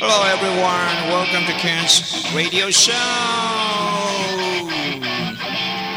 [0.00, 1.10] Hello, everyone.
[1.10, 2.92] Welcome to Ken's radio show.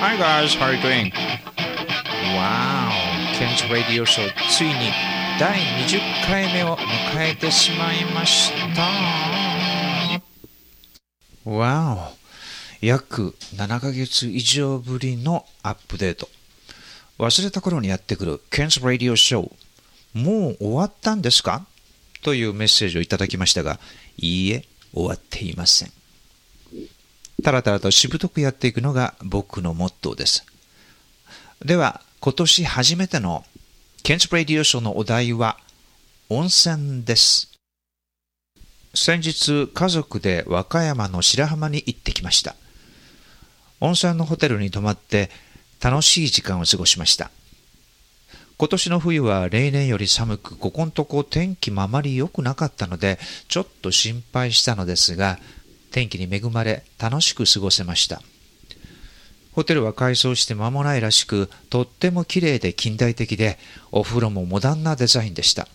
[0.00, 0.54] Hi, guys.
[0.54, 1.12] How are you doing?
[2.32, 2.88] Wow,
[3.36, 4.74] Ken's radio show ついに
[5.38, 8.88] 第20回目を迎えてしまいました。
[11.44, 12.14] Wow,
[12.80, 16.30] 約7ヶ月以上ぶりのアップデート。
[17.18, 19.52] 忘れた頃にやってくる Ken's Radio Show
[20.14, 21.66] もう終わったんですか
[22.22, 23.78] というメッセージをいただきましたが、
[24.18, 25.92] いいえ、終わっていません。
[27.42, 30.44] たらたらとしぶとくやっていくのが僕のモットーです。
[31.64, 33.44] では、今年初めての
[34.02, 35.58] Ken's Radio Show のお題は
[36.28, 37.50] 温泉です。
[38.94, 42.56] 先日、家族で和歌山の白浜に行ってきました。
[43.80, 45.30] 温泉のホテルに泊まって
[45.80, 47.30] 楽しい時間を過ごしました。
[48.60, 55.38] 今年の冬は例年より寒く、ここんとこ天気もあまり良くなかったので、ちょっと心配したのですが、
[55.92, 58.20] 天気に恵まれ楽しく過ごせました。
[59.52, 63.58] ホテルは改装して間もないらしく、とっても綺麗で近代的で、
[63.92, 65.66] お風呂もモダンなデザインでした。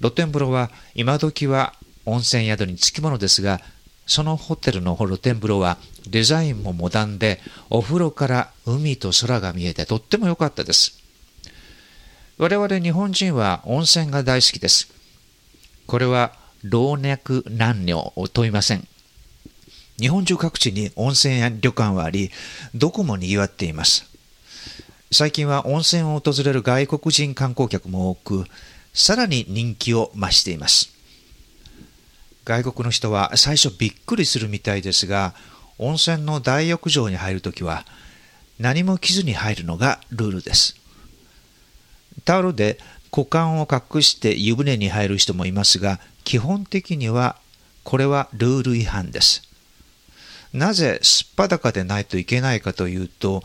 [0.00, 3.60] 露天風呂は今時は温泉宿につきものですが、
[4.08, 11.03] そのホテルの露天風呂はデザインもモダンで、お風呂から海と空が見えてとっても良かったです。
[12.36, 14.92] 我々日本人は温泉が大好きです。
[15.86, 16.32] これは
[16.64, 18.88] 老若男女を問いません。
[20.00, 22.32] 日本中各地に温泉や旅館はあり、
[22.74, 24.10] どこも賑わっています。
[25.12, 28.44] 最近は温泉を訪れる外国人観光客も多く、
[28.92, 30.92] さらに人気を増しています。
[32.44, 35.34] 外国の人は最初びっくりするみたいですが、
[35.78, 37.86] 温泉の大浴場に入るときは、
[38.58, 40.83] 何も着ずに入るのがルールです。
[42.24, 42.78] タオルで
[43.12, 47.36] 股間を隠して湯船に入る人もいますが、基本的には
[47.84, 49.42] これはルール違反です。
[50.52, 53.42] なぜすっぱだかでないといけないかというと、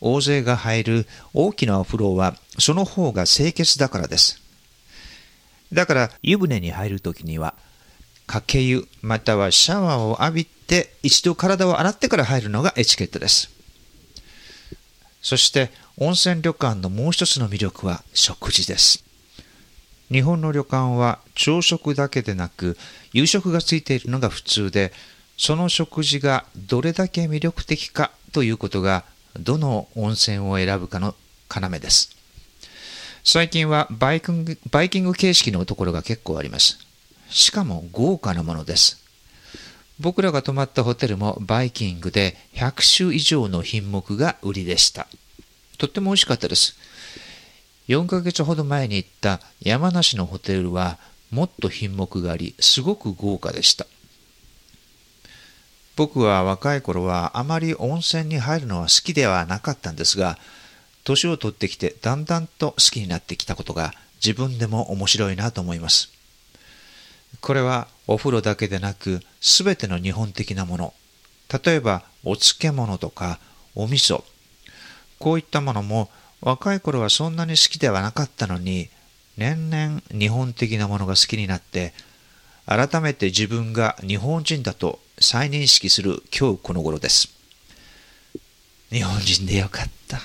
[0.00, 4.40] 大勢が入る大きなお風呂はその方が清潔だからです。
[5.72, 7.54] だから湯船に入るときには、
[8.26, 13.50] かけ湯またはシャワーを浴びて一度体を洗ってから入るのがエチケットです。
[15.22, 19.04] そして温泉旅館のもう一つの魅力は食事です。
[20.10, 22.76] 日本の旅館は朝食だけでなく
[23.12, 24.92] 夕食がついているのが普通で、
[25.38, 29.04] その食事がどれだけ魅力的かということが
[29.38, 31.14] どの温泉を選ぶかの
[31.48, 32.10] 要です。
[33.24, 36.78] 最近はバイキングバイキング形式のところが結構あります。
[37.30, 39.01] しかも豪華なものです。
[40.02, 45.06] 僕らが泊まったホテルもバイキングで100種以上の品目が売りでした。
[45.78, 46.76] とっても美味しかったです。
[47.86, 50.98] 4ヶ月ほど前に行った山梨のホテルは
[51.30, 53.86] もっと品目があり、すごく豪華でした。
[55.94, 60.36] 僕は若い頃はあまり温泉に入るのは好きではなかったんですが、
[61.04, 66.10] 年を取ってきてだんだんと好きになってきたことが自分でも面白いなと思います。
[67.42, 70.94] これはお風呂だけでなくすべての日本的なもの、
[71.64, 73.40] 例えばお漬物とか
[73.74, 74.22] お味噌、
[75.18, 76.08] こういったものも
[76.40, 78.88] 若い頃はそんなに好きではなかったのに、
[79.36, 81.92] 年々日本的なものが好きになって、
[82.64, 87.28] 改めて自分が日本人だと再認識する今日この頃です。
[88.90, 90.20] 日本人でよかった。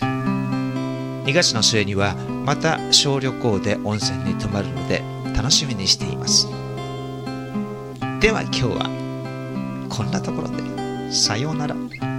[0.00, 6.48] 2月の末にはまた小旅行で温泉に泊まるので楽しみにしています。
[8.20, 12.09] では今日はこんなところでさようなら。